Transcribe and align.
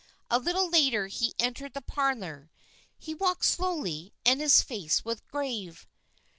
A 0.31 0.39
little 0.39 0.67
later 0.67 1.05
he 1.05 1.35
entered 1.37 1.75
the 1.75 1.81
parlor. 1.83 2.49
He 2.97 3.13
walked 3.13 3.45
slowly 3.45 4.11
and 4.25 4.41
his 4.41 4.63
face 4.63 5.05
was 5.05 5.21
grave. 5.27 5.85